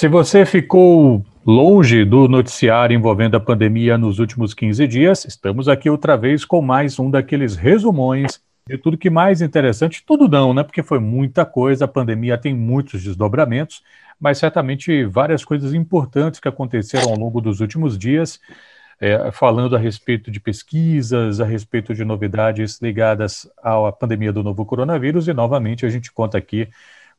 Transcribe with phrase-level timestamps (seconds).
[0.00, 5.90] Se você ficou longe do noticiário envolvendo a pandemia nos últimos 15 dias, estamos aqui
[5.90, 10.62] outra vez com mais um daqueles resumões de tudo que mais interessante, tudo não, né?
[10.62, 13.82] Porque foi muita coisa, a pandemia tem muitos desdobramentos,
[14.18, 18.40] mas certamente várias coisas importantes que aconteceram ao longo dos últimos dias
[18.98, 24.64] é, falando a respeito de pesquisas, a respeito de novidades ligadas à pandemia do novo
[24.64, 26.68] coronavírus, e novamente a gente conta aqui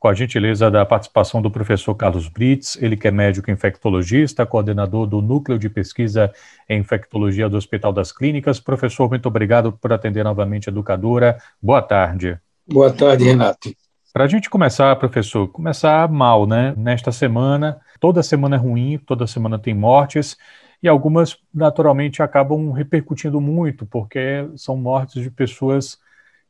[0.01, 5.05] com a gentileza da participação do professor Carlos Brits, ele que é médico infectologista, coordenador
[5.05, 6.33] do Núcleo de Pesquisa
[6.67, 8.59] em Infectologia do Hospital das Clínicas.
[8.59, 11.37] Professor, muito obrigado por atender novamente a educadora.
[11.61, 12.35] Boa tarde.
[12.67, 13.71] Boa tarde, Renato.
[14.11, 16.73] Para a gente começar, professor, começar mal, né?
[16.75, 20.35] Nesta semana, toda semana é ruim, toda semana tem mortes,
[20.81, 25.99] e algumas naturalmente acabam repercutindo muito, porque são mortes de pessoas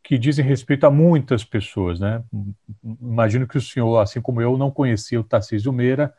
[0.04, 2.24] que dizem respeito a muitas pessoas, né?
[3.02, 6.14] Imagino que o senhor, assim como eu, não conhecia o Tarcísio Meira,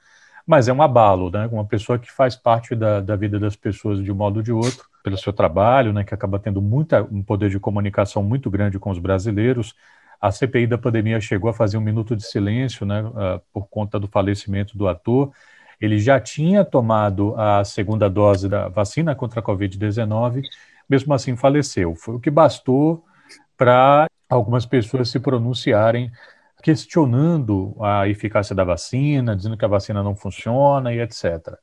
[0.46, 1.48] mas é um abalo, né?
[1.50, 4.52] Uma pessoa que faz parte da, da vida das pessoas de um modo ou de
[4.52, 6.04] outro, pelo seu trabalho, né?
[6.04, 9.74] Que acaba tendo muita, um poder de comunicação muito grande com os brasileiros.
[10.20, 13.02] A CPI da pandemia chegou a fazer um minuto de silêncio, né?
[13.02, 15.32] Uh, por conta do falecimento do ator
[15.82, 20.42] ele já tinha tomado a segunda dose da vacina contra a Covid-19,
[20.88, 21.96] mesmo assim faleceu.
[21.96, 23.04] Foi o que bastou
[23.62, 26.10] para algumas pessoas se pronunciarem
[26.64, 31.54] questionando a eficácia da vacina, dizendo que a vacina não funciona e etc.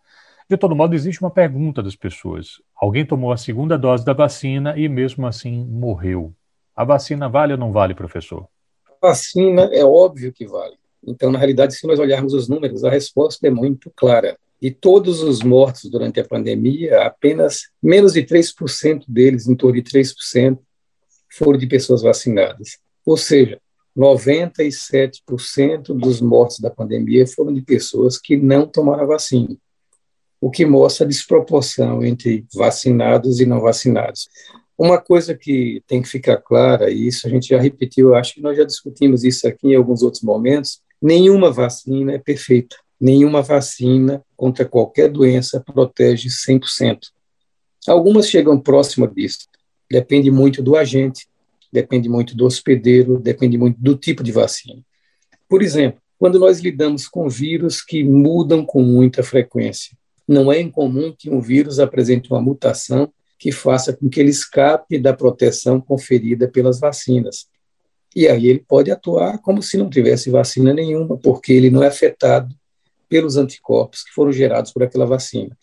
[0.50, 2.62] De todo modo, existe uma pergunta das pessoas.
[2.74, 6.34] Alguém tomou a segunda dose da vacina e mesmo assim morreu.
[6.74, 8.48] A vacina vale ou não vale, professor?
[8.88, 10.76] A vacina é óbvio que vale.
[11.06, 14.38] Então, na realidade, se nós olharmos os números, a resposta é muito clara.
[14.62, 19.84] De todos os mortos durante a pandemia, apenas menos de 3% deles, em torno de
[19.84, 20.60] 3%,
[21.32, 22.78] foram de pessoas vacinadas.
[23.06, 23.60] Ou seja,
[23.98, 29.56] 97% dos mortos da pandemia foram de pessoas que não tomaram a vacina,
[30.40, 34.30] o que mostra a desproporção entre vacinados e não vacinados.
[34.78, 38.42] Uma coisa que tem que ficar clara, e isso a gente já repetiu, acho que
[38.42, 42.78] nós já discutimos isso aqui em alguns outros momentos, nenhuma vacina é perfeita.
[43.00, 47.00] Nenhuma vacina contra qualquer doença protege 100%.
[47.88, 49.48] Algumas chegam próximo disso.
[49.92, 51.28] Depende muito do agente,
[51.72, 54.82] depende muito do hospedeiro, depende muito do tipo de vacina.
[55.48, 61.14] Por exemplo, quando nós lidamos com vírus que mudam com muita frequência, não é incomum
[61.18, 66.48] que um vírus apresente uma mutação que faça com que ele escape da proteção conferida
[66.48, 67.48] pelas vacinas.
[68.16, 71.88] E aí ele pode atuar como se não tivesse vacina nenhuma, porque ele não é
[71.88, 72.54] afetado
[73.08, 75.58] pelos anticorpos que foram gerados por aquela vacina.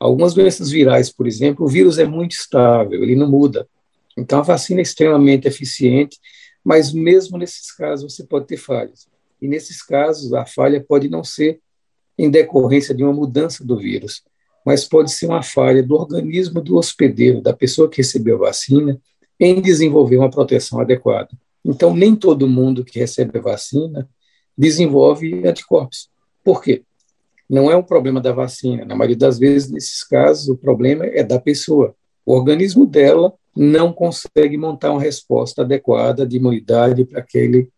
[0.00, 3.68] Algumas doenças virais, por exemplo, o vírus é muito estável, ele não muda.
[4.16, 6.18] Então a vacina é extremamente eficiente,
[6.64, 9.06] mas mesmo nesses casos você pode ter falhas.
[9.40, 11.60] E nesses casos a falha pode não ser
[12.18, 14.22] em decorrência de uma mudança do vírus,
[14.64, 19.00] mas pode ser uma falha do organismo do hospedeiro, da pessoa que recebeu a vacina,
[19.38, 21.30] em desenvolver uma proteção adequada.
[21.64, 24.08] Então, nem todo mundo que recebe a vacina
[24.56, 26.10] desenvolve anticorpos.
[26.44, 26.82] Por quê?
[27.50, 28.84] Não é um problema da vacina.
[28.84, 31.96] Na maioria das vezes, nesses casos, o problema é da pessoa.
[32.24, 37.68] O organismo dela não consegue montar uma resposta adequada de imunidade para aquele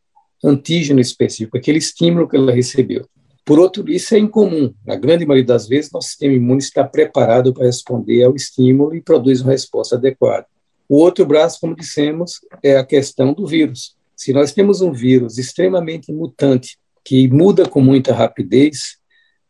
[0.44, 3.06] antígeno específico, aquele estímulo que ela recebeu.
[3.46, 4.74] Por outro, isso é incomum.
[4.86, 9.00] Na grande maioria das vezes, nosso sistema imune está preparado para responder ao estímulo e
[9.00, 10.44] produz uma resposta adequada.
[10.86, 13.96] O outro braço, como dissemos, é a questão do vírus.
[14.14, 19.00] Se nós temos um vírus extremamente mutante, que muda com muita rapidez,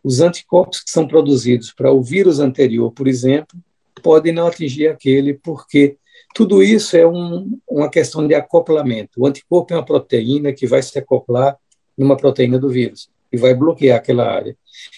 [0.03, 3.57] os anticorpos que são produzidos para o vírus anterior, por exemplo,
[4.03, 5.97] podem não atingir aquele, porque
[6.35, 9.21] tudo isso é um, uma questão de acoplamento.
[9.21, 11.57] O anticorpo é uma proteína que vai se acoplar
[11.97, 14.57] numa proteína do vírus e vai bloquear aquela área.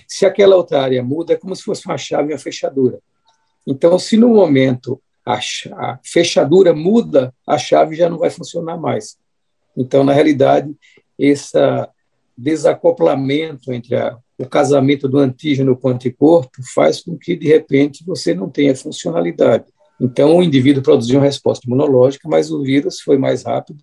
[0.08, 2.98] Se aquela outra área muda, é como se fosse uma chave e uma fechadura.
[3.66, 9.16] Então, se no momento a, a fechadura muda, a chave já não vai funcionar mais.
[9.76, 10.74] Então, na realidade,
[11.18, 11.52] esse
[12.36, 18.04] desacoplamento entre a, o casamento do antígeno com o anticorpo faz com que, de repente,
[18.04, 19.64] você não tenha funcionalidade.
[20.00, 23.80] Então, o indivíduo produziu uma resposta imunológica, mas o vírus foi mais rápido,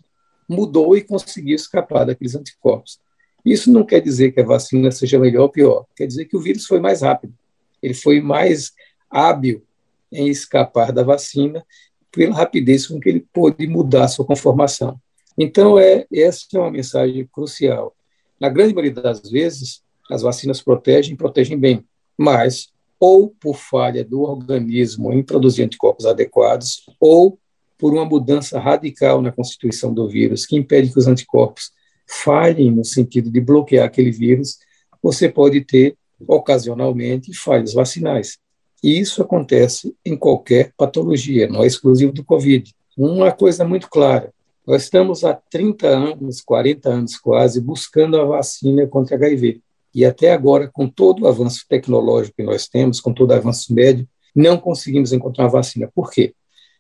[0.47, 2.99] mudou e conseguiu escapar daqueles anticorpos.
[3.45, 6.41] Isso não quer dizer que a vacina seja melhor ou pior, quer dizer que o
[6.41, 7.33] vírus foi mais rápido,
[7.81, 8.73] ele foi mais
[9.09, 9.63] hábil
[10.11, 11.65] em escapar da vacina
[12.11, 14.99] pela rapidez com que ele pôde mudar sua conformação.
[15.37, 17.95] Então, é, essa é uma mensagem crucial.
[18.39, 21.85] Na grande maioria das vezes, as vacinas protegem, protegem bem,
[22.17, 22.69] mas
[22.99, 27.39] ou por falha do organismo em produzir anticorpos adequados, ou
[27.79, 31.71] por uma mudança radical na constituição do vírus, que impede que os anticorpos
[32.05, 34.59] falhem no sentido de bloquear aquele vírus,
[35.01, 35.95] você pode ter
[36.27, 38.37] ocasionalmente, falhas vacinais.
[38.83, 42.71] E isso acontece em qualquer patologia, não é exclusivo do Covid.
[42.95, 44.31] Uma coisa muito clara:
[44.67, 49.61] nós estamos há 30 anos, 40 anos quase, buscando a vacina contra HIV.
[49.93, 53.73] E até agora, com todo o avanço tecnológico que nós temos, com todo o avanço
[53.73, 55.89] médio, não conseguimos encontrar uma vacina.
[55.93, 56.33] Por quê?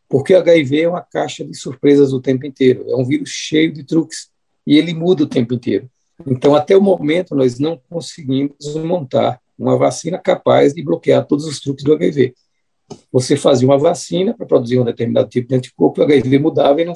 [0.07, 2.85] Porque o HIV é uma caixa de surpresas o tempo inteiro.
[2.89, 4.29] É um vírus cheio de truques
[4.65, 5.89] e ele muda o tempo inteiro.
[6.25, 11.59] Então, até o momento, nós não conseguimos montar uma vacina capaz de bloquear todos os
[11.59, 12.33] truques do HIV.
[13.11, 16.85] Você fazia uma vacina para produzir um determinado tipo de anticorpo, o HIV mudava e
[16.85, 16.93] não,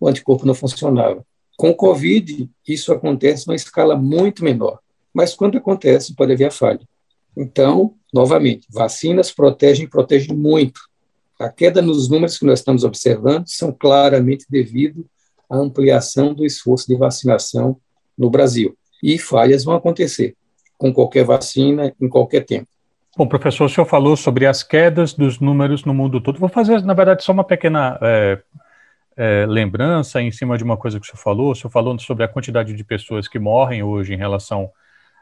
[0.00, 1.24] o anticorpo não funcionava.
[1.56, 4.78] Com o Covid, isso acontece numa escala muito menor,
[5.18, 6.78] mas quando acontece, pode haver falha.
[7.36, 10.80] Então, novamente, vacinas protegem protegem muito.
[11.40, 15.04] A queda nos números que nós estamos observando são claramente devido
[15.50, 17.76] à ampliação do esforço de vacinação
[18.16, 18.76] no Brasil.
[19.02, 20.36] E falhas vão acontecer
[20.76, 22.68] com qualquer vacina, em qualquer tempo.
[23.16, 26.38] Bom, professor, o senhor falou sobre as quedas dos números no mundo todo.
[26.38, 28.38] Vou fazer, na verdade, só uma pequena é,
[29.16, 31.50] é, lembrança em cima de uma coisa que o senhor falou.
[31.50, 34.70] O senhor falou sobre a quantidade de pessoas que morrem hoje em relação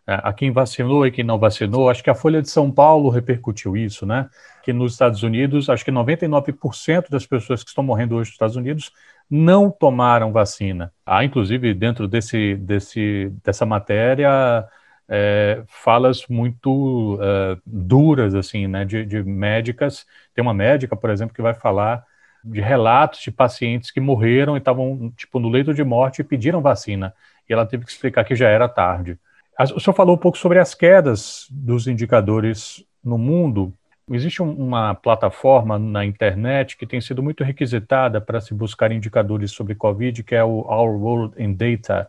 [0.07, 1.91] a quem vacinou e quem não vacinou.
[1.91, 4.29] Acho que a Folha de São Paulo repercutiu isso, né?
[4.63, 8.57] Que nos Estados Unidos, acho que 99% das pessoas que estão morrendo hoje nos Estados
[8.57, 8.93] Unidos
[9.29, 10.93] não tomaram vacina.
[11.05, 14.65] Há, inclusive, dentro desse, desse, dessa matéria,
[15.09, 20.07] é, falas muito é, duras, assim, né, de, de, médicas.
[20.35, 22.05] Tem uma médica, por exemplo, que vai falar
[22.45, 26.61] de relatos de pacientes que morreram e estavam, tipo, no leito de morte e pediram
[26.63, 27.13] vacina.
[27.49, 29.19] E ela teve que explicar que já era tarde.
[29.59, 33.73] O senhor falou um pouco sobre as quedas dos indicadores no mundo.
[34.11, 39.75] Existe uma plataforma na internet que tem sido muito requisitada para se buscar indicadores sobre
[39.75, 42.09] Covid, que é o Our World in Data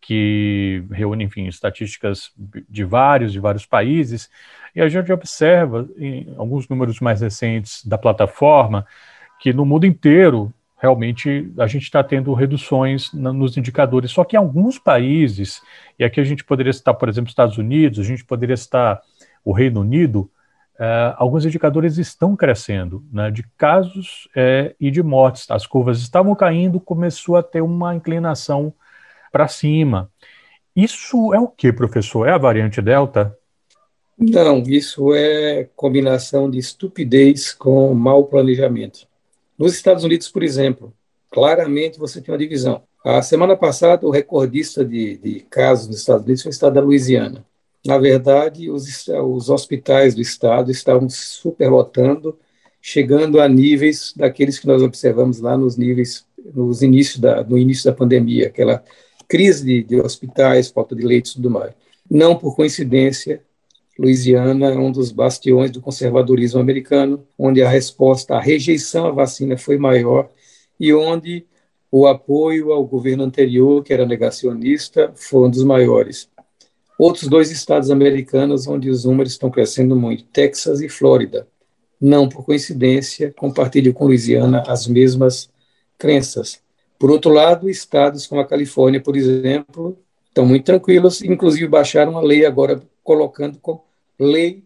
[0.00, 2.32] que reúne, enfim, estatísticas
[2.68, 4.30] de vários, de vários países,
[4.72, 8.86] e a gente observa, em alguns números mais recentes da plataforma,
[9.40, 10.52] que no mundo inteiro,
[10.86, 15.60] realmente, a gente está tendo reduções nos indicadores, só que em alguns países,
[15.98, 19.02] e aqui a gente poderia citar, por exemplo, Estados Unidos, a gente poderia citar
[19.44, 20.30] o Reino Unido,
[20.78, 25.50] Uh, alguns indicadores estão crescendo, né, de casos é, e de mortes.
[25.50, 28.74] As curvas estavam caindo, começou a ter uma inclinação
[29.32, 30.10] para cima.
[30.76, 32.28] Isso é o que, professor?
[32.28, 33.34] É a variante Delta?
[34.18, 39.08] Não, isso é combinação de estupidez com mau planejamento.
[39.58, 40.92] Nos Estados Unidos, por exemplo,
[41.30, 42.82] claramente você tem uma divisão.
[43.04, 46.80] A semana passada, o recordista de, de casos nos Estados Unidos foi o estado da
[46.80, 47.44] Louisiana.
[47.86, 52.36] Na verdade, os, os hospitais do estado estavam superlotando,
[52.82, 57.84] chegando a níveis daqueles que nós observamos lá nos níveis, nos inícios da, no início
[57.84, 58.82] da pandemia, aquela
[59.28, 61.72] crise de, de hospitais, falta de leitos e tudo mais.
[62.10, 63.40] Não por coincidência,
[63.98, 69.56] Louisiana é um dos bastiões do conservadorismo americano, onde a resposta à rejeição à vacina
[69.56, 70.28] foi maior
[70.78, 71.46] e onde
[71.90, 76.28] o apoio ao governo anterior, que era negacionista, foi um dos maiores.
[76.98, 81.46] Outros dois estados americanos onde os números estão crescendo muito, Texas e Flórida.
[81.98, 85.48] Não por coincidência, compartilham com Louisiana as mesmas
[85.96, 86.60] crenças.
[86.98, 89.98] Por outro lado, estados como a Califórnia, por exemplo,
[90.28, 93.58] estão muito tranquilos, inclusive baixaram uma lei agora colocando
[94.18, 94.64] lei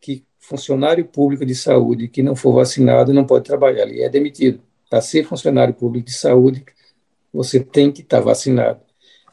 [0.00, 4.60] que funcionário público de saúde que não for vacinado não pode trabalhar, ele é demitido.
[4.88, 6.64] Para ser funcionário público de saúde,
[7.32, 8.80] você tem que estar vacinado.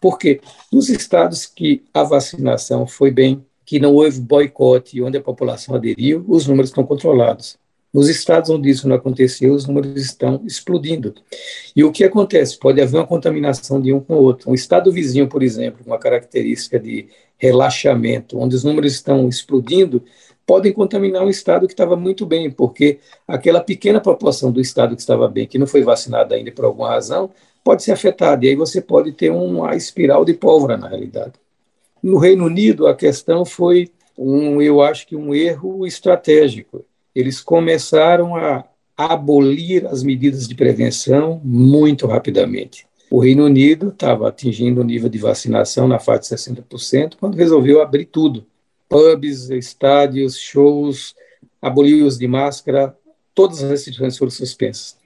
[0.01, 5.75] Porque nos estados que a vacinação foi bem, que não houve boicote, onde a população
[5.75, 7.57] aderiu, os números estão controlados.
[7.95, 11.15] Nos estados onde isso não aconteceu, os números estão explodindo.
[11.73, 12.59] E o que acontece?
[12.59, 14.51] Pode haver uma contaminação de um com o outro.
[14.51, 20.03] Um estado vizinho, por exemplo, uma característica de relaxamento, onde os números estão explodindo,
[20.45, 25.01] podem contaminar um estado que estava muito bem, porque aquela pequena proporção do estado que
[25.01, 27.29] estava bem, que não foi vacinado ainda por alguma razão,
[27.63, 28.45] pode ser afetada.
[28.45, 31.35] E aí você pode ter uma espiral de pólvora, na realidade.
[32.03, 36.83] No Reino Unido, a questão foi, um, eu acho que um erro estratégico
[37.15, 38.65] eles começaram a
[38.97, 42.85] abolir as medidas de prevenção muito rapidamente.
[43.09, 47.81] O Reino Unido estava atingindo o nível de vacinação na faixa de 60% quando resolveu
[47.81, 48.45] abrir tudo.
[48.89, 51.15] Pubs, estádios, shows,
[51.61, 52.95] aboliu o uso de máscara,
[53.33, 54.97] todas as restrições foram suspensas.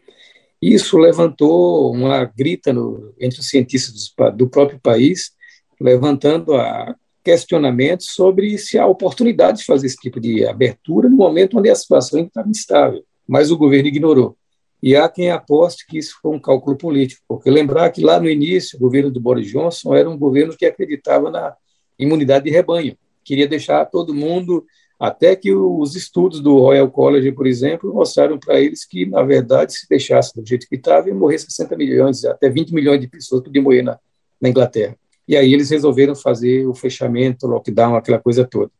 [0.62, 5.32] Isso levantou uma grita no, entre os cientistas do, do próprio país,
[5.80, 6.96] levantando a
[7.30, 11.76] questionamentos sobre se há oportunidade de fazer esse tipo de abertura no momento onde a
[11.76, 14.36] situação estava instável, mas o governo ignorou.
[14.82, 18.28] E há quem aposte que isso foi um cálculo político, porque lembrar que lá no
[18.28, 21.54] início o governo do Boris Johnson era um governo que acreditava na
[22.00, 24.66] imunidade de rebanho, queria deixar todo mundo,
[25.00, 29.74] até que os estudos do Royal College, por exemplo, mostraram para eles que, na verdade,
[29.74, 33.44] se deixasse do jeito que estava, ia morrer 60 milhões, até 20 milhões de pessoas
[33.44, 34.00] podiam morrer na,
[34.42, 34.98] na Inglaterra.
[35.30, 38.72] E aí eles resolveram fazer o fechamento, o lockdown, aquela coisa toda.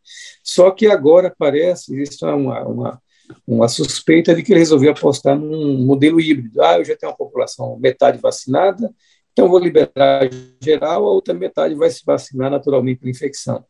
[0.44, 3.02] Só que agora parece, existe uma, uma,
[3.46, 6.60] uma suspeita de que ele resolveu apostar num modelo híbrido.
[6.60, 8.92] Ah, eu já tenho uma população metade vacinada,
[9.32, 10.28] então vou liberar
[10.60, 13.64] geral, a outra metade vai se vacinar naturalmente por infecção.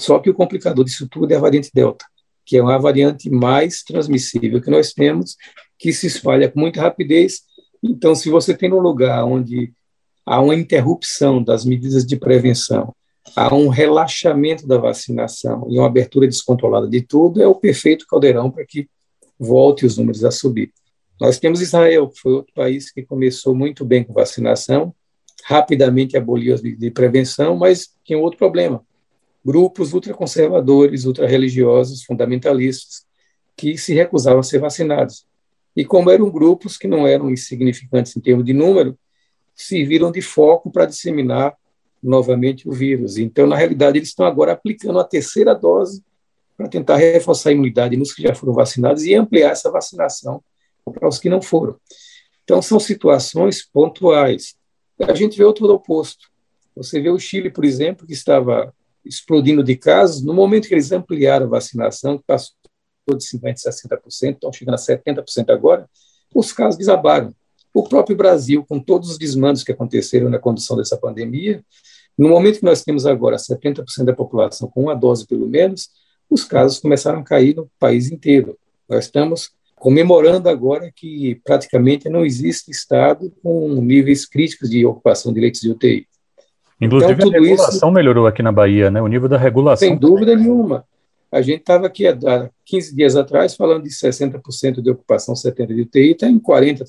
[0.00, 2.06] Só que o complicador disso tudo é a variante Delta,
[2.46, 5.36] que é uma variante mais transmissível que nós temos,
[5.78, 7.42] que se espalha com muita rapidez.
[7.82, 9.74] Então, se você tem um lugar onde
[10.24, 12.94] há uma interrupção das medidas de prevenção,
[13.34, 18.50] há um relaxamento da vacinação e uma abertura descontrolada de tudo, é o perfeito caldeirão
[18.50, 18.88] para que
[19.38, 20.72] volte os números a subir.
[21.20, 24.94] Nós temos Israel, que foi outro país que começou muito bem com vacinação,
[25.44, 28.82] rapidamente aboliu as medidas de prevenção, mas tinha outro problema
[29.44, 33.04] grupos ultraconservadores, ultrarreligiosos, fundamentalistas,
[33.56, 35.26] que se recusavam a ser vacinados.
[35.76, 38.98] E como eram grupos que não eram insignificantes em termos de número,
[39.54, 41.56] serviram de foco para disseminar
[42.02, 43.16] novamente o vírus.
[43.16, 46.02] Então, na realidade, eles estão agora aplicando a terceira dose
[46.56, 50.42] para tentar reforçar a imunidade nos que já foram vacinados e ampliar essa vacinação
[50.92, 51.76] para os que não foram.
[52.44, 54.54] Então, são situações pontuais.
[55.00, 56.28] A gente vê outro oposto.
[56.76, 58.72] Você vê o Chile, por exemplo, que estava
[59.04, 62.54] explodindo de casos, no momento que eles ampliaram a vacinação, passou
[63.08, 65.88] de 50% a 60%, estão chegando a 70% agora,
[66.34, 67.34] os casos desabaram.
[67.74, 71.62] O próprio Brasil, com todos os desmandos que aconteceram na condução dessa pandemia,
[72.16, 75.88] no momento que nós temos agora 70% da população com uma dose pelo menos,
[76.30, 78.56] os casos começaram a cair no país inteiro.
[78.88, 85.40] Nós estamos comemorando agora que praticamente não existe estado com níveis críticos de ocupação de
[85.40, 86.06] leitos de UTI.
[86.80, 89.02] Inclusive, então, a regulação isso, melhorou aqui na Bahia, né?
[89.02, 89.88] O nível da regulação.
[89.88, 90.84] Sem dúvida nenhuma.
[91.34, 92.14] A gente estava aqui há
[92.64, 96.84] 15 dias atrás falando de 60% de ocupação 70% de UTI, está em 40%,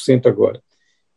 [0.00, 0.62] 30% agora.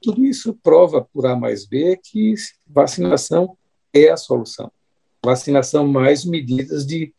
[0.02, 2.34] Tudo isso prova por A mais B que
[2.66, 3.56] vacinação
[3.94, 4.72] é a solução.
[5.24, 7.14] Vacinação mais medidas de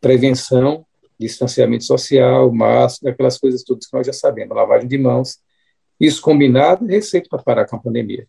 [0.00, 0.86] prevenção,
[1.18, 5.40] distanciamento social, máscara, aquelas coisas todas que nós já sabemos, lavagem de mãos.
[5.98, 8.28] Isso combinado receita para parar com a pandemia.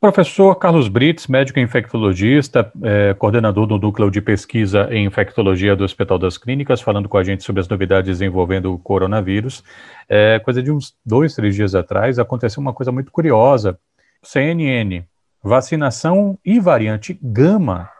[0.00, 6.18] Professor Carlos Brits, médico infectologista, é, coordenador do Núcleo de Pesquisa em Infectologia do Hospital
[6.18, 9.62] das Clínicas, falando com a gente sobre as novidades envolvendo o coronavírus.
[10.08, 13.78] É, coisa de uns dois, três dias atrás, aconteceu uma coisa muito curiosa.
[14.22, 15.04] CNN,
[15.44, 17.90] vacinação e variante Gama,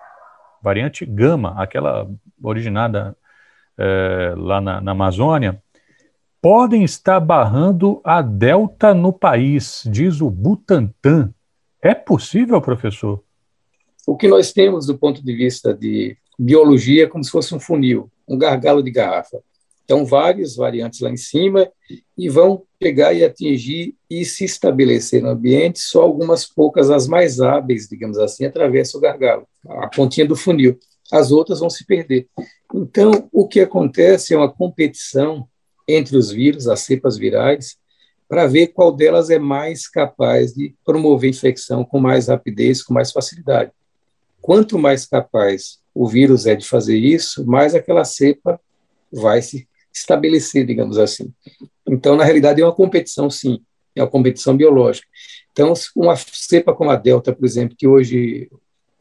[0.62, 2.08] variante Gama, aquela
[2.42, 3.14] originada
[3.76, 5.62] é, lá na, na Amazônia,
[6.40, 11.34] podem estar barrando a Delta no país, diz o Butantan.
[11.82, 13.22] É possível, professor?
[14.06, 17.60] O que nós temos do ponto de vista de biologia é como se fosse um
[17.60, 19.42] funil, um gargalo de garrafa.
[19.84, 21.68] Então, várias variantes lá em cima
[22.16, 27.40] e vão pegar e atingir e se estabelecer no ambiente, só algumas poucas, as mais
[27.40, 30.78] hábeis, digamos assim, atravessam o gargalo, a pontinha do funil.
[31.10, 32.28] As outras vão se perder.
[32.72, 35.48] Então, o que acontece é uma competição
[35.88, 37.76] entre os vírus, as cepas virais,
[38.30, 43.10] para ver qual delas é mais capaz de promover infecção com mais rapidez, com mais
[43.10, 43.72] facilidade.
[44.40, 48.60] Quanto mais capaz o vírus é de fazer isso, mais aquela cepa
[49.12, 51.34] vai se estabelecer, digamos assim.
[51.84, 53.60] Então, na realidade, é uma competição, sim,
[53.96, 55.08] é uma competição biológica.
[55.50, 58.48] Então, uma cepa como a Delta, por exemplo, que hoje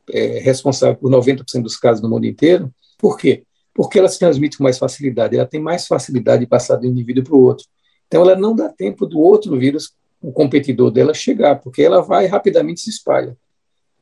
[0.10, 3.44] é responsável por 90% dos casos no mundo inteiro, por quê?
[3.76, 6.90] Porque ela se transmite com mais facilidade, ela tem mais facilidade de passar de um
[6.90, 7.68] indivíduo para o outro.
[8.10, 12.26] Então, ela não dá tempo do outro vírus, o competidor dela, chegar, porque ela vai
[12.26, 13.38] rapidamente se espalha.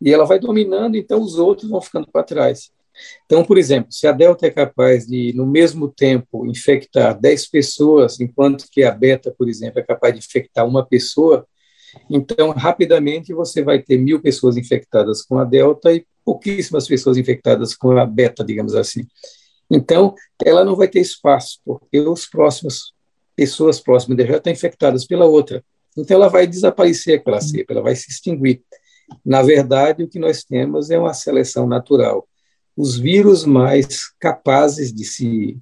[0.01, 2.71] E ela vai dominando, então os outros vão ficando para trás.
[3.25, 8.19] Então, por exemplo, se a Delta é capaz de, no mesmo tempo, infectar 10 pessoas,
[8.19, 11.45] enquanto que a Beta, por exemplo, é capaz de infectar uma pessoa,
[12.09, 17.75] então, rapidamente, você vai ter mil pessoas infectadas com a Delta e pouquíssimas pessoas infectadas
[17.75, 19.05] com a Beta, digamos assim.
[19.69, 22.93] Então, ela não vai ter espaço, porque os próximos
[23.37, 25.63] pessoas próximas dela já estão infectadas pela outra.
[25.95, 28.63] Então, ela vai desaparecer aquela cepa, ela vai se extinguir.
[29.23, 32.27] Na verdade, o que nós temos é uma seleção natural.
[32.75, 35.57] Os vírus mais capazes de se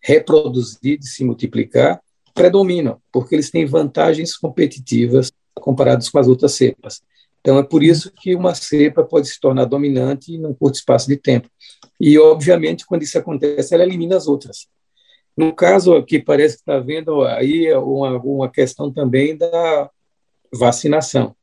[0.00, 2.00] reproduzir, de se multiplicar,
[2.32, 7.02] predominam, porque eles têm vantagens competitivas comparados com as outras cepas.
[7.40, 11.06] Então, é por isso que uma cepa pode se tornar dominante em um curto espaço
[11.06, 11.48] de tempo.
[12.00, 14.66] E, obviamente, quando isso acontece, ela elimina as outras.
[15.36, 19.90] No caso aqui, parece que está havendo aí uma, uma questão também da
[20.52, 21.36] vacinação.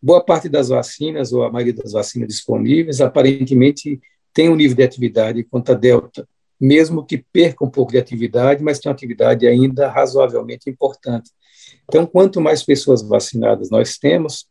[0.00, 4.00] Boa parte das vacinas, ou a maioria das vacinas disponíveis, aparentemente
[4.32, 6.28] tem um nível de atividade quanto a Delta,
[6.60, 11.30] mesmo que perca um pouco de atividade, mas tem uma atividade ainda razoavelmente importante.
[11.88, 14.46] Então, quanto mais pessoas vacinadas nós temos,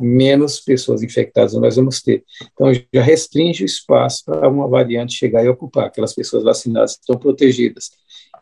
[0.00, 2.24] menos pessoas infectadas nós vamos ter.
[2.52, 5.86] Então, já restringe o espaço para uma variante chegar e ocupar.
[5.86, 7.90] Aquelas pessoas vacinadas estão protegidas.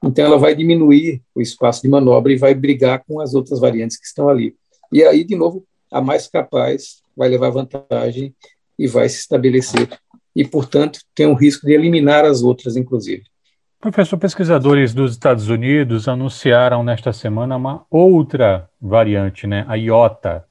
[0.02, 3.98] Então, ela vai diminuir o espaço de manobra e vai brigar com as outras variantes
[3.98, 4.54] que estão ali.
[4.92, 8.34] E aí, de novo, a mais capaz vai levar vantagem
[8.78, 9.88] e vai se estabelecer.
[10.34, 13.22] E, portanto, tem o risco de eliminar as outras, inclusive.
[13.80, 20.44] Professor, pesquisadores dos Estados Unidos anunciaram nesta semana uma outra variante, né, a IOTA,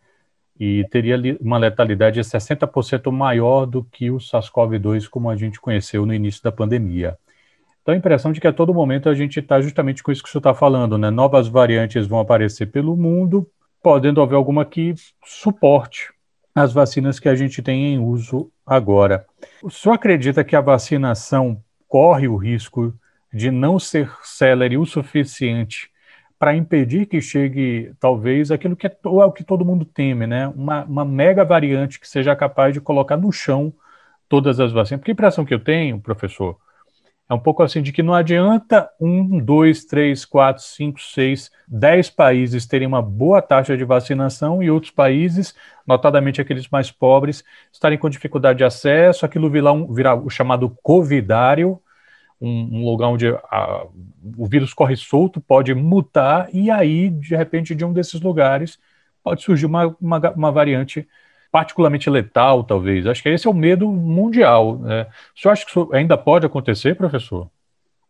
[0.60, 6.05] e teria uma letalidade de 60% maior do que o SARS-CoV-2 como a gente conheceu
[6.05, 7.17] no início da pandemia.
[7.82, 10.30] Então a impressão de que a todo momento a gente está justamente com isso que
[10.30, 11.10] senhor está falando, né?
[11.10, 13.48] Novas variantes vão aparecer pelo mundo,
[13.82, 14.94] podendo haver alguma que
[15.26, 16.14] suporte
[16.54, 19.26] as vacinas que a gente tem em uso agora.
[19.64, 22.94] O senhor acredita que a vacinação corre o risco
[23.34, 25.90] de não ser célere o suficiente
[26.38, 30.48] para impedir que chegue, talvez, aquilo que é, é, o que todo mundo teme, né?
[30.48, 33.72] Uma, uma mega variante que seja capaz de colocar no chão
[34.28, 35.00] todas as vacinas.
[35.00, 36.58] Porque a impressão que eu tenho, professor,
[37.32, 42.10] é um pouco assim de que não adianta um, dois, três, quatro, cinco, seis, dez
[42.10, 45.56] países terem uma boa taxa de vacinação e outros países,
[45.88, 50.78] notadamente aqueles mais pobres, estarem com dificuldade de acesso, aquilo virar, um, virar o chamado
[50.84, 51.82] covidário,
[52.42, 53.88] um, um lugar onde a,
[54.38, 58.78] o vírus corre solto, pode mutar, e aí, de repente, de um desses lugares,
[59.24, 61.08] pode surgir uma, uma, uma variante
[61.51, 63.05] particularmente letal, talvez.
[63.05, 64.79] Acho que esse é o medo mundial.
[64.79, 65.08] Né?
[65.36, 67.50] O senhor acha que isso ainda pode acontecer, professor?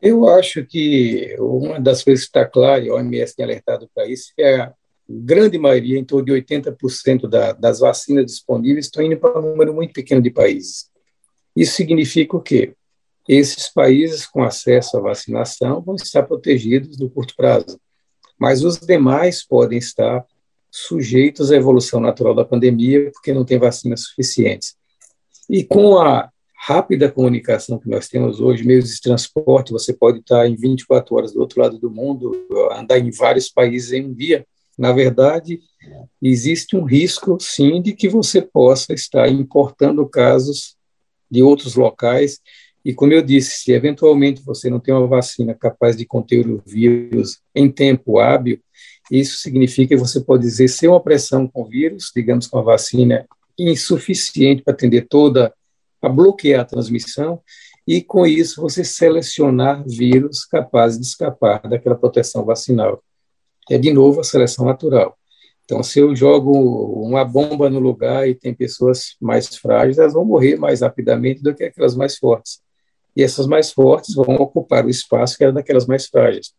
[0.01, 4.07] Eu acho que uma das coisas que está clara, e a OMS tem alertado para
[4.07, 4.73] isso, é a
[5.07, 9.73] grande maioria, em torno de 80% da, das vacinas disponíveis, estão indo para um número
[9.73, 10.89] muito pequeno de países.
[11.55, 12.73] Isso significa o quê?
[13.27, 17.79] Esses países com acesso à vacinação vão estar protegidos no curto prazo,
[18.39, 20.25] mas os demais podem estar
[20.71, 24.75] sujeitos à evolução natural da pandemia, porque não tem vacinas suficientes.
[25.49, 30.47] E com a rápida comunicação que nós temos hoje, meios de transporte, você pode estar
[30.47, 32.31] em 24 horas do outro lado do mundo,
[32.71, 34.45] andar em vários países em um dia.
[34.77, 35.59] Na verdade,
[36.21, 40.75] existe um risco, sim, de que você possa estar importando casos
[41.29, 42.39] de outros locais.
[42.85, 46.61] E, como eu disse, se eventualmente você não tem uma vacina capaz de conter o
[46.65, 48.59] vírus em tempo hábil,
[49.11, 53.27] isso significa que você pode exercer uma pressão com o vírus, digamos com a vacina
[53.59, 55.53] insuficiente para atender toda,
[56.01, 57.41] a bloquear a transmissão,
[57.85, 63.03] e com isso você selecionar vírus capazes de escapar daquela proteção vacinal.
[63.69, 65.17] É de novo a seleção natural.
[65.65, 66.51] Então, se eu jogo
[67.05, 71.53] uma bomba no lugar e tem pessoas mais frágeis, elas vão morrer mais rapidamente do
[71.53, 72.61] que aquelas mais fortes.
[73.15, 76.53] E essas mais fortes vão ocupar o espaço que era daquelas mais frágeis.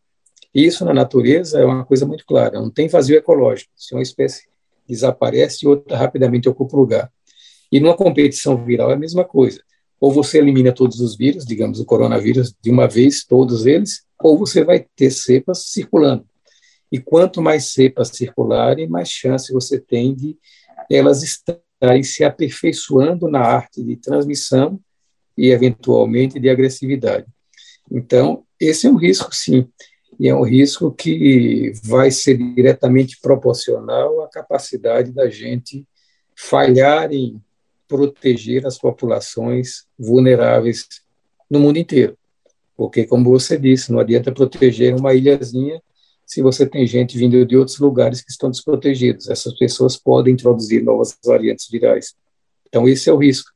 [0.55, 3.73] Isso na natureza é uma coisa muito clara, não tem vazio ecológico.
[3.75, 4.47] Se uma espécie
[4.87, 7.11] desaparece, outra rapidamente ocupa o lugar.
[7.71, 9.63] E numa competição viral é a mesma coisa.
[9.99, 14.37] Ou você elimina todos os vírus, digamos o coronavírus de uma vez, todos eles, ou
[14.37, 16.27] você vai ter cepas circulando.
[16.91, 20.37] E quanto mais cepas circularem, mais chance você tem de
[20.91, 24.79] elas estarem se aperfeiçoando na arte de transmissão
[25.39, 27.27] e, eventualmente, de agressividade.
[27.91, 29.67] Então, esse é um risco, sim
[30.23, 35.85] e é um risco que vai ser diretamente proporcional à capacidade da gente
[36.37, 37.43] falhar em
[37.89, 40.87] proteger as populações vulneráveis
[41.51, 42.17] no mundo inteiro.
[42.77, 45.83] Porque, como você disse, não adianta proteger uma ilhazinha
[46.25, 49.29] se você tem gente vindo de outros lugares que estão desprotegidos.
[49.29, 52.15] Essas pessoas podem introduzir novas variantes virais.
[52.69, 53.51] Então, esse é o risco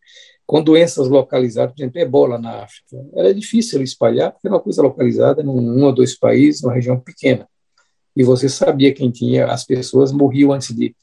[0.46, 2.96] com doenças localizadas, por exemplo, ebola na África.
[3.14, 6.98] Era difícil espalhar, porque era uma coisa localizada em um ou dois países, numa região
[6.98, 7.48] pequena.
[8.16, 10.94] E você sabia quem tinha, as pessoas morriam antes de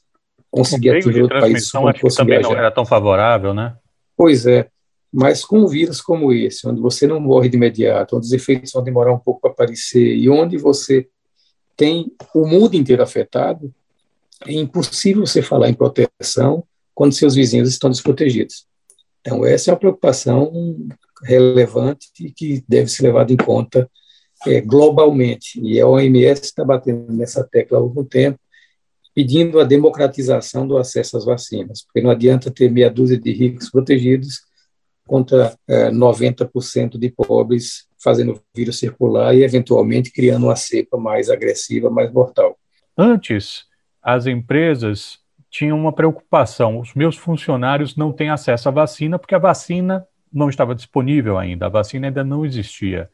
[0.50, 1.74] conseguir atingir outro país.
[1.74, 2.48] Acho que também viajar.
[2.48, 3.76] não era tão favorável, né?
[4.16, 4.68] Pois é,
[5.12, 8.72] mas com um vírus como esse, onde você não morre de imediato, onde os efeitos
[8.72, 11.06] vão demorar um pouco para aparecer, e onde você
[11.76, 13.72] tem o mundo inteiro afetado,
[14.46, 18.66] é impossível você falar em proteção quando seus vizinhos estão desprotegidos.
[19.26, 20.52] Então, essa é uma preocupação
[21.22, 23.90] relevante e que deve ser levada em conta
[24.46, 25.58] é, globalmente.
[25.62, 28.38] E a OMS está batendo nessa tecla há algum tempo,
[29.14, 33.70] pedindo a democratização do acesso às vacinas, porque não adianta ter meia dúzia de ricos
[33.70, 34.42] protegidos
[35.06, 41.30] contra é, 90% de pobres fazendo o vírus circular e, eventualmente, criando uma cepa mais
[41.30, 42.58] agressiva, mais mortal.
[42.96, 43.64] Antes,
[44.02, 45.23] as empresas
[45.54, 50.48] tinham uma preocupação: os meus funcionários não têm acesso à vacina, porque a vacina não
[50.48, 53.08] estava disponível ainda, a vacina ainda não existia.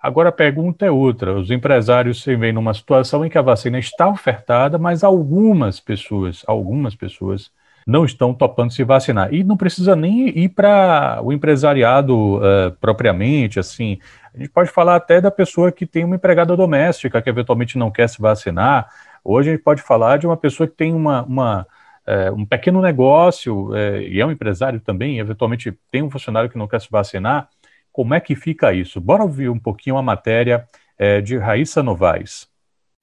[0.00, 3.78] Agora a pergunta é outra: os empresários se veem numa situação em que a vacina
[3.78, 7.52] está ofertada, mas algumas pessoas, algumas pessoas
[7.86, 9.32] não estão topando se vacinar.
[9.32, 13.98] E não precisa nem ir para o empresariado uh, propriamente, assim.
[14.34, 17.90] A gente pode falar até da pessoa que tem uma empregada doméstica que eventualmente não
[17.90, 18.88] quer se vacinar.
[19.22, 21.66] Hoje a gente pode falar de uma pessoa que tem uma, uma
[22.06, 26.58] é, um pequeno negócio é, e é um empresário também, eventualmente tem um funcionário que
[26.58, 27.48] não quer se vacinar.
[27.92, 29.00] Como é que fica isso?
[29.00, 32.48] Bora ouvir um pouquinho a matéria é, de Raíssa Novaes.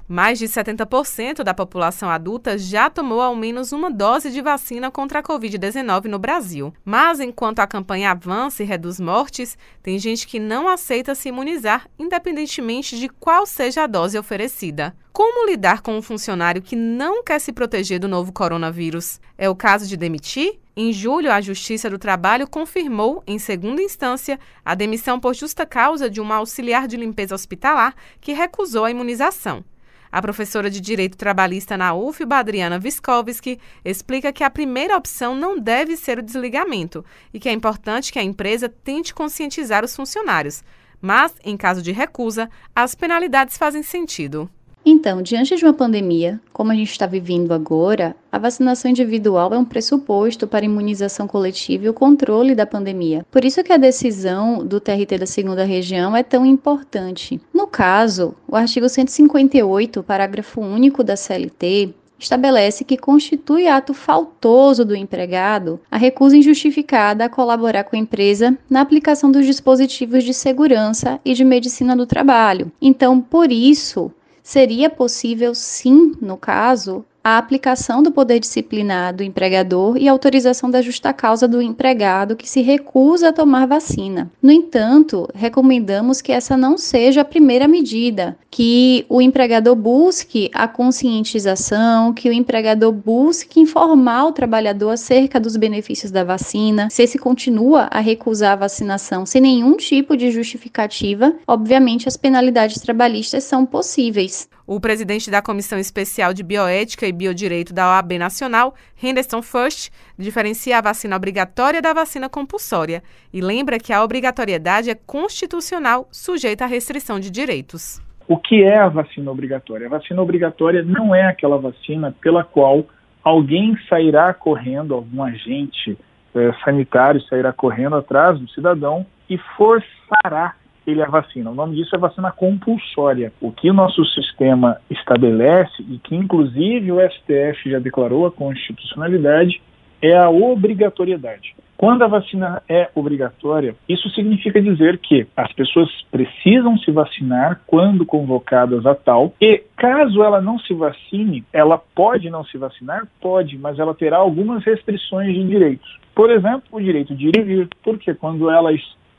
[0.08, 5.20] Mais de 70% da população adulta já tomou ao menos uma dose de vacina contra
[5.20, 6.74] a Covid-19 no Brasil.
[6.84, 11.88] Mas enquanto a campanha avança e reduz mortes, tem gente que não aceita se imunizar,
[11.98, 14.96] independentemente de qual seja a dose oferecida.
[15.14, 19.20] Como lidar com um funcionário que não quer se proteger do novo coronavírus?
[19.38, 20.60] É o caso de demitir?
[20.76, 26.10] Em julho, a Justiça do Trabalho confirmou, em segunda instância, a demissão por justa causa
[26.10, 29.66] de uma auxiliar de limpeza hospitalar que recusou a imunização.
[30.12, 35.58] A professora de Direito Trabalhista na UFBA, Adriana Viskovski, explica que a primeira opção não
[35.58, 40.63] deve ser o desligamento e que é importante que a empresa tente conscientizar os funcionários.
[41.00, 44.50] Mas, em caso de recusa, as penalidades fazem sentido.
[44.86, 49.58] Então, diante de uma pandemia, como a gente está vivendo agora, a vacinação individual é
[49.58, 53.26] um pressuposto para a imunização coletiva e o controle da pandemia.
[53.30, 57.39] Por isso que a decisão do TRT da segunda região é tão importante.
[57.54, 64.96] No caso, o artigo 158, parágrafo único da CLT, estabelece que constitui ato faltoso do
[64.96, 71.20] empregado a recusa injustificada a colaborar com a empresa na aplicação dos dispositivos de segurança
[71.26, 72.72] e de medicina do trabalho.
[72.82, 74.12] Então, por isso,
[74.52, 80.82] seria possível, sim, no caso, a aplicação do poder disciplinar do empregador e autorização da
[80.82, 84.30] justa causa do empregado que se recusa a tomar vacina.
[84.42, 90.68] No entanto, recomendamos que essa não seja a primeira medida, que o empregador busque a
[90.68, 96.90] conscientização, que o empregador busque informar o trabalhador acerca dos benefícios da vacina.
[96.90, 102.82] Se esse continua a recusar a vacinação sem nenhum tipo de justificativa, obviamente as penalidades
[102.82, 104.50] trabalhistas são possíveis.
[104.68, 110.78] O presidente da Comissão Especial de Bioética e Biodireito da OAB Nacional, Henderson First, diferencia
[110.78, 113.02] a vacina obrigatória da vacina compulsória
[113.34, 118.02] e lembra que a obrigatoriedade é constitucional, sujeita à restrição de direitos.
[118.32, 119.88] O que é a vacina obrigatória?
[119.88, 122.86] A vacina obrigatória não é aquela vacina pela qual
[123.22, 125.98] alguém sairá correndo, algum agente
[126.34, 130.56] eh, sanitário sairá correndo atrás do cidadão e forçará
[130.88, 131.52] ele a vacina.
[131.52, 133.34] O nome disso é vacina compulsória.
[133.41, 139.62] O que o nosso sistema estabelece, e que inclusive o STF já declarou a constitucionalidade,
[140.02, 141.54] é a obrigatoriedade.
[141.82, 148.06] Quando a vacina é obrigatória, isso significa dizer que as pessoas precisam se vacinar quando
[148.06, 153.08] convocadas a tal, e caso ela não se vacine, ela pode não se vacinar?
[153.20, 156.00] Pode, mas ela terá algumas restrições de direitos.
[156.13, 158.72] Por exemplo, o direito de ir e vir, porque quando ela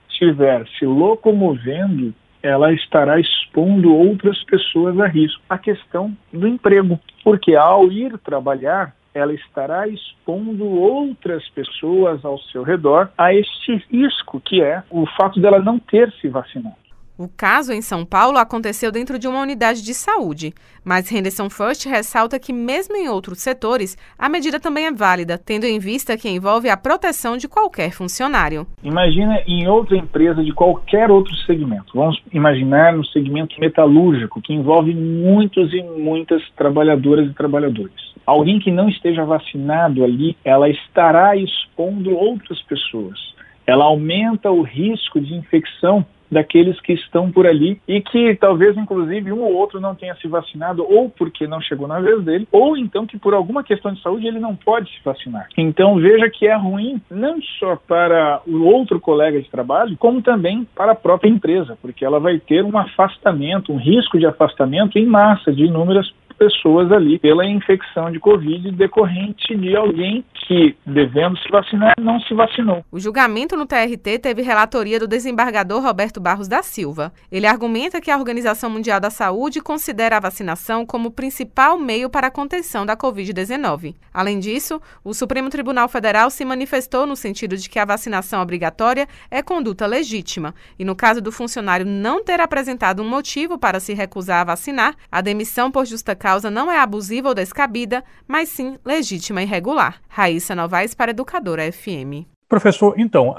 [0.08, 5.42] estiver se locomovendo, ela estará expondo outras pessoas a risco.
[5.50, 12.62] A questão do emprego, porque ao ir trabalhar, ela estará expondo outras pessoas ao seu
[12.62, 16.81] redor a este risco que é o fato dela não ter se vacinado.
[17.18, 21.84] O caso em São Paulo aconteceu dentro de uma unidade de saúde, mas Henderson First
[21.84, 26.30] ressalta que, mesmo em outros setores, a medida também é válida, tendo em vista que
[26.30, 28.66] envolve a proteção de qualquer funcionário.
[28.82, 31.92] Imagina em outra empresa de qualquer outro segmento.
[31.94, 38.12] Vamos imaginar no segmento metalúrgico, que envolve muitos e muitas trabalhadoras e trabalhadores.
[38.24, 43.18] Alguém que não esteja vacinado ali, ela estará expondo outras pessoas.
[43.66, 49.32] Ela aumenta o risco de infecção daqueles que estão por ali e que talvez, inclusive,
[49.32, 52.76] um ou outro não tenha se vacinado, ou porque não chegou na vez dele, ou
[52.76, 55.48] então que por alguma questão de saúde ele não pode se vacinar.
[55.56, 60.66] Então veja que é ruim não só para o outro colega de trabalho, como também
[60.74, 65.04] para a própria empresa, porque ela vai ter um afastamento, um risco de afastamento em
[65.04, 66.10] massa de inúmeras
[66.42, 72.34] pessoas ali pela infecção de Covid decorrente de alguém que, devendo se vacinar, não se
[72.34, 72.84] vacinou.
[72.90, 77.12] O julgamento no TRT teve relatoria do desembargador Roberto Barros da Silva.
[77.30, 82.10] Ele argumenta que a Organização Mundial da Saúde considera a vacinação como o principal meio
[82.10, 83.94] para a contenção da Covid-19.
[84.12, 89.06] Além disso, o Supremo Tribunal Federal se manifestou no sentido de que a vacinação obrigatória
[89.30, 93.94] é conduta legítima e, no caso do funcionário não ter apresentado um motivo para se
[93.94, 98.48] recusar a vacinar, a demissão por justa causa causa não é abusiva ou descabida, mas
[98.48, 100.00] sim legítima e regular.
[100.08, 102.24] Raíssa Novaes para Educadora FM.
[102.48, 103.34] Professor, então,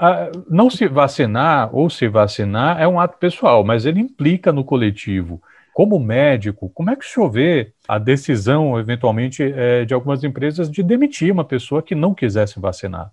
[0.48, 5.42] não se vacinar ou se vacinar é um ato pessoal, mas ele implica no coletivo.
[5.72, 10.70] Como médico, como é que o senhor vê a decisão, eventualmente, é, de algumas empresas
[10.70, 13.10] de demitir uma pessoa que não quisesse vacinar?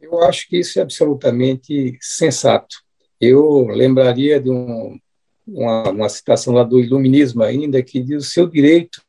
[0.00, 2.76] Eu acho que isso é absolutamente sensato.
[3.20, 4.96] Eu lembraria de um,
[5.44, 9.05] uma, uma citação lá do Iluminismo ainda, que diz o seu direito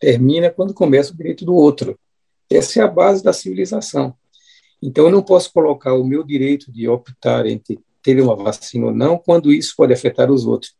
[0.00, 1.98] termina quando começa o direito do outro.
[2.50, 4.14] Essa é a base da civilização.
[4.82, 8.94] Então, eu não posso colocar o meu direito de optar entre ter uma vacina ou
[8.94, 10.74] não, quando isso pode afetar os outros.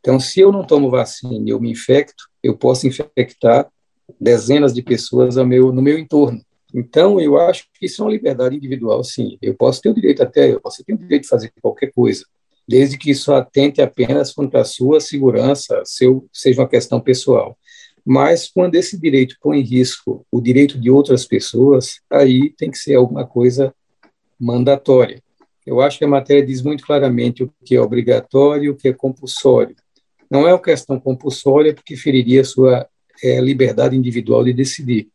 [0.00, 3.70] Então, se eu não tomo vacina e eu me infecto, eu posso infectar
[4.18, 6.40] dezenas de pessoas meu, no meu entorno.
[6.74, 9.36] Então, eu acho que isso é uma liberdade individual, sim.
[9.42, 12.24] Eu posso ter o direito até, você tem o direito de fazer qualquer coisa,
[12.66, 17.56] desde que isso atente apenas contra a sua segurança, seu, seja uma questão pessoal.
[18.04, 22.78] Mas quando esse direito põe em risco o direito de outras pessoas, aí tem que
[22.78, 23.74] ser alguma coisa
[24.38, 25.22] mandatória.
[25.64, 28.88] Eu acho que a matéria diz muito claramente o que é obrigatório e o que
[28.88, 29.76] é compulsório.
[30.28, 32.88] Não é uma questão compulsória, porque feriria sua
[33.22, 35.08] é, liberdade individual de decidir.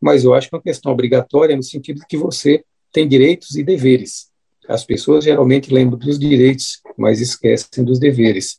[0.00, 3.54] Mas eu acho que é uma questão obrigatória no sentido de que você tem direitos
[3.54, 4.32] e deveres.
[4.68, 8.58] As pessoas geralmente lembram dos direitos, mas esquecem dos deveres.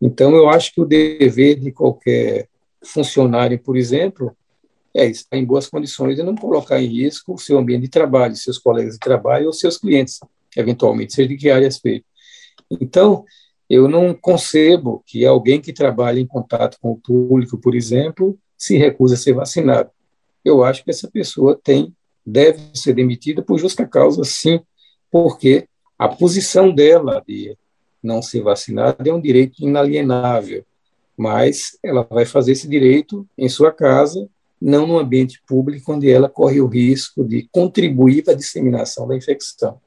[0.00, 2.48] Então, eu acho que o dever de qualquer
[2.84, 4.36] funcionário, por exemplo,
[4.94, 8.36] é estar em boas condições e não colocar em risco o seu ambiente de trabalho,
[8.36, 10.20] seus colegas de trabalho ou seus clientes,
[10.56, 12.04] eventualmente, seja de que áreas feito.
[12.70, 13.24] Então,
[13.68, 18.76] eu não concebo que alguém que trabalha em contato com o público, por exemplo, se
[18.76, 19.90] recusa a ser vacinado.
[20.44, 24.60] Eu acho que essa pessoa tem, deve ser demitida por justa causa, sim,
[25.10, 25.66] porque
[25.98, 27.56] a posição dela de
[28.02, 30.64] não ser vacinada é um direito inalienável,
[31.16, 34.28] mas ela vai fazer esse direito em sua casa,
[34.60, 39.16] não no ambiente público, onde ela corre o risco de contribuir para a disseminação da
[39.16, 39.80] infecção.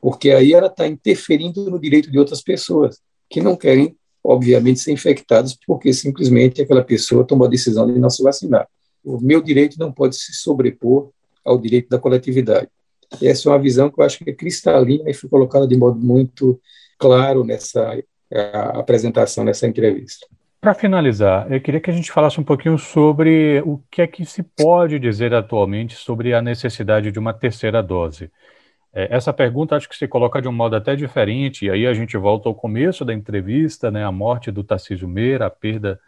[0.00, 4.92] Porque aí ela está interferindo no direito de outras pessoas que não querem, obviamente, ser
[4.92, 8.68] infectados porque simplesmente aquela pessoa tomou a decisão de não se vacinar.
[9.04, 11.10] O meu direito não pode se sobrepor
[11.44, 12.68] ao direito da coletividade.
[13.22, 15.98] Essa é uma visão que eu acho que é cristalina e foi colocada de modo
[15.98, 16.60] muito
[16.98, 17.98] claro nessa
[18.74, 20.26] apresentação, nessa entrevista.
[20.60, 24.26] Para finalizar, eu queria que a gente falasse um pouquinho sobre o que é que
[24.26, 28.30] se pode dizer atualmente sobre a necessidade de uma terceira dose.
[28.92, 31.94] É, essa pergunta acho que se coloca de um modo até diferente, e aí a
[31.94, 35.98] gente volta ao começo da entrevista, né, a morte do Tarcísio Meira, a perda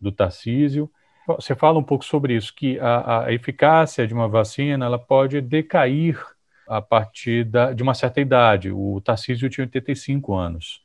[0.00, 0.90] do Tarcísio.
[1.28, 5.40] Você fala um pouco sobre isso, que a, a eficácia de uma vacina ela pode
[5.40, 6.20] decair
[6.68, 8.72] a partir da, de uma certa idade.
[8.72, 10.82] O Tarcísio tinha 85 anos.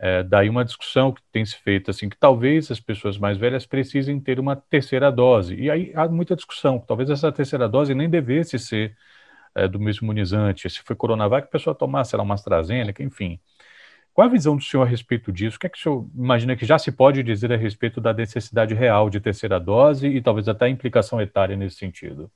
[0.00, 3.66] É, daí uma discussão que tem se feito assim que talvez as pessoas mais velhas
[3.66, 8.08] precisem ter uma terceira dose e aí há muita discussão talvez essa terceira dose nem
[8.08, 8.96] devesse ser
[9.54, 10.68] é, do mesmo imunizante.
[10.70, 13.40] Se foi Coronavac, a pessoa tomasse lá uma AstraZeneca, enfim.
[14.14, 15.56] Qual a visão do senhor a respeito disso?
[15.56, 18.12] O que é que o senhor imagina que já se pode dizer a respeito da
[18.14, 22.30] necessidade real de terceira dose e talvez até a implicação etária nesse sentido?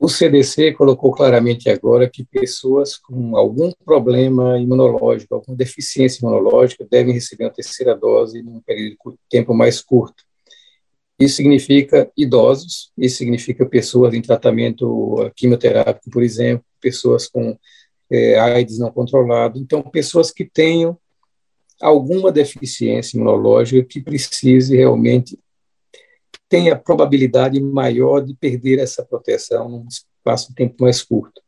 [0.00, 7.12] O CDC colocou claramente agora que pessoas com algum problema imunológico, alguma deficiência imunológica, devem
[7.12, 10.24] receber a terceira dose num período de tempo mais curto.
[11.18, 17.58] Isso significa idosos, isso significa pessoas em tratamento quimioterápico, por exemplo, pessoas com
[18.10, 20.98] é, AIDS não controlado, então pessoas que tenham
[21.78, 25.38] alguma deficiência imunológica que precise realmente
[26.50, 31.40] tenha probabilidade maior de perder essa proteção num espaço de tempo mais curto.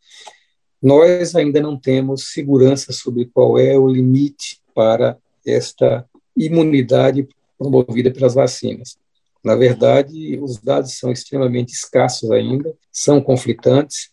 [0.81, 8.35] Nós ainda não temos segurança sobre qual é o limite para esta imunidade promovida pelas
[8.35, 8.97] vacinas.
[9.45, 14.11] Na verdade, os dados são extremamente escassos ainda, são conflitantes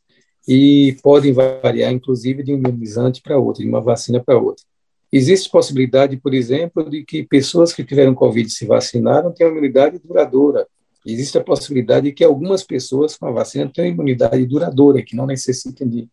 [0.48, 4.66] e podem variar, inclusive, de um imunizante para outro, de uma vacina para outra.
[5.12, 10.00] Existe possibilidade, por exemplo, de que pessoas que tiveram Covid e se vacinaram tenham imunidade
[10.00, 10.68] duradoura.
[11.06, 15.26] Existe a possibilidade de que algumas pessoas com a vacina tenham imunidade duradoura, que não
[15.26, 16.10] necessitem de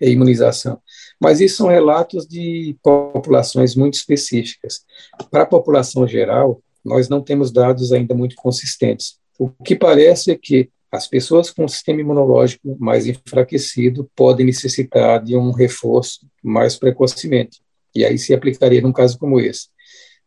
[0.00, 0.80] imunização.
[1.20, 4.84] Mas isso são relatos de populações muito específicas.
[5.30, 9.18] Para a população geral, nós não temos dados ainda muito consistentes.
[9.38, 15.22] O que parece é que as pessoas com o sistema imunológico mais enfraquecido podem necessitar
[15.22, 17.60] de um reforço mais precocemente.
[17.94, 19.68] E aí se aplicaria num caso como esse.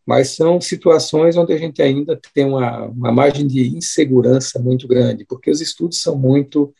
[0.07, 5.25] Mas são situações onde a gente ainda tem uma, uma margem de insegurança muito grande,
[5.25, 6.73] porque os estudos são muito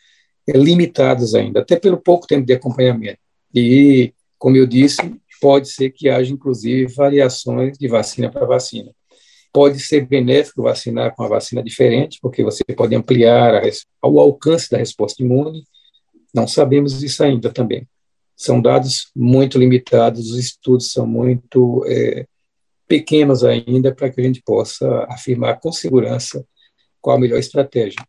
[0.47, 3.19] é, limitados ainda, até pelo pouco tempo de acompanhamento.
[3.53, 5.01] E, como eu disse,
[5.41, 8.91] pode ser que haja, inclusive, variações de vacina para vacina.
[9.51, 14.69] Pode ser benéfico vacinar com uma vacina diferente, porque você pode ampliar a, o alcance
[14.69, 15.65] da resposta imune.
[16.33, 17.85] Não sabemos isso ainda também.
[18.37, 22.25] São dados muito limitados, os estudos são muito é,
[22.87, 26.45] pequenos ainda para que a gente possa afirmar com segurança
[27.01, 27.99] qual a melhor estratégia.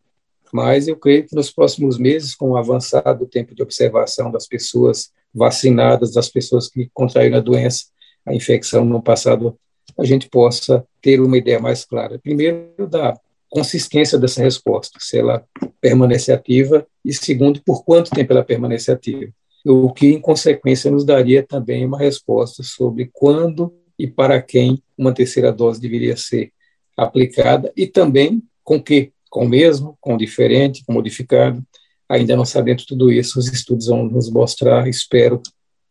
[0.51, 5.11] Mas eu creio que nos próximos meses, com o avançado tempo de observação das pessoas
[5.33, 7.85] vacinadas, das pessoas que contraíram a doença,
[8.25, 9.57] a infecção no passado,
[9.97, 12.17] a gente possa ter uma ideia mais clara.
[12.19, 13.15] Primeiro, da
[13.49, 15.43] consistência dessa resposta, se ela
[15.81, 19.31] permanece ativa, e segundo, por quanto tempo ela permanece ativa.
[19.65, 25.13] O que, em consequência, nos daria também uma resposta sobre quando e para quem uma
[25.13, 26.53] terceira dose deveria ser
[26.95, 31.61] aplicada e também com que, com o mesmo, com o diferente, com o modificado.
[32.07, 35.41] Ainda não sabemos tudo isso, os estudos vão nos mostrar, espero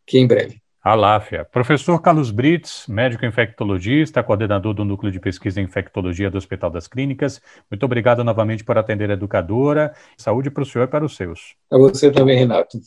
[0.05, 0.59] que em breve.
[0.81, 1.45] Aláfia.
[1.45, 6.87] Professor Carlos Brits, médico infectologista, coordenador do Núcleo de Pesquisa em Infectologia do Hospital das
[6.87, 7.41] Clínicas.
[7.69, 9.93] Muito obrigado novamente por atender a educadora.
[10.17, 11.55] Saúde para o senhor e para os seus.
[11.69, 12.79] A você também, Renato.